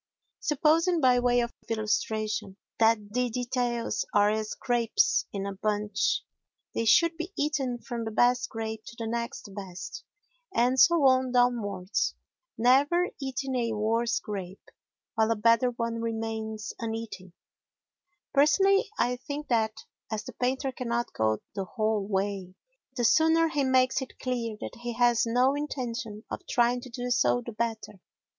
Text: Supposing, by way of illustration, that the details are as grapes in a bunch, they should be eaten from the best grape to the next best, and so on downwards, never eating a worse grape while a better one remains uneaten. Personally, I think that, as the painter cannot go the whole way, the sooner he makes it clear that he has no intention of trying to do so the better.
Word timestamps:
Supposing, 0.39 0.99
by 0.99 1.19
way 1.19 1.41
of 1.41 1.53
illustration, 1.69 2.57
that 2.79 3.13
the 3.13 3.29
details 3.29 4.03
are 4.15 4.31
as 4.31 4.55
grapes 4.55 5.27
in 5.31 5.45
a 5.45 5.53
bunch, 5.53 6.23
they 6.73 6.85
should 6.85 7.15
be 7.17 7.31
eaten 7.37 7.77
from 7.77 8.03
the 8.03 8.09
best 8.09 8.49
grape 8.49 8.83
to 8.85 8.95
the 8.97 9.05
next 9.05 9.53
best, 9.53 10.03
and 10.51 10.79
so 10.79 11.05
on 11.05 11.31
downwards, 11.31 12.15
never 12.57 13.09
eating 13.21 13.55
a 13.55 13.73
worse 13.73 14.17
grape 14.19 14.71
while 15.13 15.29
a 15.29 15.35
better 15.35 15.69
one 15.69 16.01
remains 16.01 16.73
uneaten. 16.79 17.33
Personally, 18.33 18.89
I 18.97 19.17
think 19.17 19.49
that, 19.49 19.85
as 20.11 20.23
the 20.23 20.33
painter 20.33 20.71
cannot 20.71 21.13
go 21.13 21.43
the 21.53 21.65
whole 21.65 22.07
way, 22.07 22.55
the 22.97 23.03
sooner 23.05 23.49
he 23.49 23.63
makes 23.63 24.01
it 24.01 24.17
clear 24.17 24.57
that 24.61 24.77
he 24.81 24.93
has 24.93 25.27
no 25.27 25.53
intention 25.53 26.23
of 26.31 26.41
trying 26.47 26.81
to 26.81 26.89
do 26.89 27.11
so 27.11 27.43
the 27.45 27.51
better. 27.51 27.99